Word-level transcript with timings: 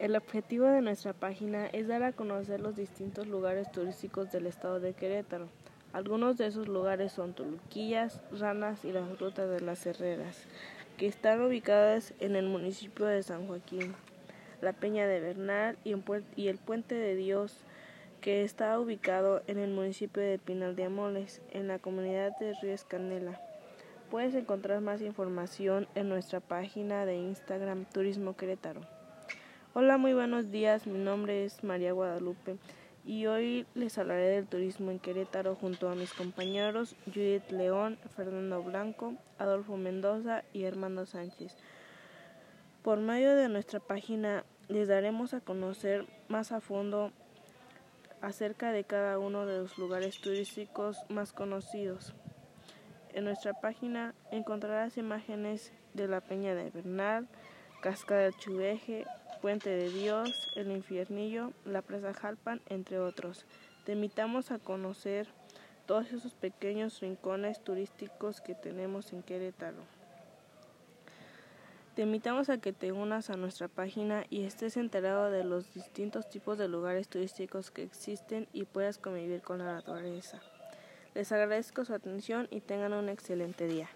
El 0.00 0.16
objetivo 0.16 0.64
de 0.64 0.80
nuestra 0.80 1.12
página 1.12 1.66
es 1.66 1.86
dar 1.86 2.02
a 2.04 2.12
conocer 2.14 2.58
los 2.58 2.74
distintos 2.74 3.26
lugares 3.26 3.70
turísticos 3.70 4.32
del 4.32 4.46
estado 4.46 4.80
de 4.80 4.94
Querétaro. 4.94 5.50
Algunos 5.92 6.38
de 6.38 6.46
esos 6.46 6.68
lugares 6.68 7.12
son 7.12 7.34
Toluquillas, 7.34 8.18
Ranas 8.32 8.86
y 8.86 8.92
las 8.92 9.18
Rutas 9.18 9.50
de 9.50 9.60
las 9.60 9.84
Herreras, 9.84 10.46
que 10.96 11.06
están 11.06 11.42
ubicadas 11.42 12.14
en 12.18 12.34
el 12.34 12.46
municipio 12.46 13.04
de 13.04 13.22
San 13.22 13.46
Joaquín, 13.46 13.94
la 14.62 14.72
Peña 14.72 15.06
de 15.06 15.20
Bernal 15.20 15.76
y, 15.84 15.92
el 16.48 16.56
Puente 16.56 16.94
de 16.94 17.14
Dios, 17.14 17.58
que 18.22 18.42
está 18.42 18.80
ubicado 18.80 19.42
en 19.48 19.58
el 19.58 19.70
municipio 19.70 20.22
de 20.22 20.38
Pinal 20.38 20.76
de 20.76 20.84
Amoles, 20.84 21.42
en 21.50 21.68
la 21.68 21.78
comunidad 21.78 22.32
de 22.38 22.54
Ríos 22.62 22.84
Canela. 22.84 23.38
Puedes 24.10 24.34
encontrar 24.34 24.80
más 24.80 25.02
información 25.02 25.88
en 25.94 26.08
nuestra 26.08 26.40
página 26.40 27.04
de 27.04 27.16
Instagram 27.16 27.84
Turismo 27.84 28.34
Querétaro. 28.34 28.99
Hola, 29.72 29.98
muy 29.98 30.14
buenos 30.14 30.50
días. 30.50 30.88
Mi 30.88 30.98
nombre 30.98 31.44
es 31.44 31.62
María 31.62 31.92
Guadalupe 31.92 32.56
y 33.04 33.26
hoy 33.26 33.66
les 33.76 33.98
hablaré 33.98 34.26
del 34.26 34.48
turismo 34.48 34.90
en 34.90 34.98
Querétaro 34.98 35.54
junto 35.54 35.88
a 35.88 35.94
mis 35.94 36.12
compañeros 36.12 36.96
Judith 37.06 37.48
León, 37.52 37.96
Fernando 38.16 38.64
Blanco, 38.64 39.14
Adolfo 39.38 39.76
Mendoza 39.76 40.42
y 40.52 40.64
Armando 40.64 41.06
Sánchez. 41.06 41.56
Por 42.82 42.98
medio 42.98 43.36
de 43.36 43.48
nuestra 43.48 43.78
página 43.78 44.44
les 44.66 44.88
daremos 44.88 45.34
a 45.34 45.40
conocer 45.40 46.04
más 46.26 46.50
a 46.50 46.60
fondo 46.60 47.12
acerca 48.22 48.72
de 48.72 48.82
cada 48.82 49.20
uno 49.20 49.46
de 49.46 49.58
los 49.58 49.78
lugares 49.78 50.20
turísticos 50.20 50.98
más 51.08 51.32
conocidos. 51.32 52.12
En 53.10 53.22
nuestra 53.22 53.52
página 53.52 54.16
encontrarás 54.32 54.96
imágenes 54.96 55.72
de 55.94 56.08
la 56.08 56.20
Peña 56.20 56.56
de 56.56 56.70
Bernal, 56.70 57.28
Cascada 57.80 58.20
del 58.20 58.34
Puente 59.40 59.70
de 59.70 59.88
Dios, 59.88 60.50
El 60.54 60.70
Infiernillo, 60.70 61.52
la 61.64 61.80
Presa 61.80 62.12
Jalpan, 62.12 62.60
entre 62.68 62.98
otros. 62.98 63.46
Te 63.86 63.92
invitamos 63.92 64.50
a 64.50 64.58
conocer 64.58 65.28
todos 65.86 66.12
esos 66.12 66.34
pequeños 66.34 67.00
rincones 67.00 67.64
turísticos 67.64 68.42
que 68.42 68.54
tenemos 68.54 69.14
en 69.14 69.22
Querétaro. 69.22 69.78
Te 71.94 72.02
invitamos 72.02 72.50
a 72.50 72.58
que 72.58 72.74
te 72.74 72.92
unas 72.92 73.30
a 73.30 73.38
nuestra 73.38 73.66
página 73.68 74.24
y 74.28 74.44
estés 74.44 74.76
enterado 74.76 75.30
de 75.30 75.44
los 75.44 75.72
distintos 75.72 76.28
tipos 76.28 76.58
de 76.58 76.68
lugares 76.68 77.08
turísticos 77.08 77.70
que 77.70 77.82
existen 77.82 78.46
y 78.52 78.64
puedas 78.64 78.98
convivir 78.98 79.40
con 79.40 79.58
la 79.58 79.72
naturaleza. 79.72 80.40
Les 81.14 81.32
agradezco 81.32 81.86
su 81.86 81.94
atención 81.94 82.46
y 82.50 82.60
tengan 82.60 82.92
un 82.92 83.08
excelente 83.08 83.66
día. 83.66 83.88